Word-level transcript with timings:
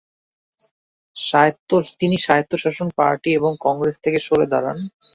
তিনি 1.99 2.15
স্বায়ত্তশাসন 2.17 2.87
পার্টি 2.97 3.29
এবং 3.39 3.51
কংগ্রেস 3.65 3.95
থেকে 4.03 4.19
সরে 4.27 4.45
দাঁড়ান। 4.53 4.77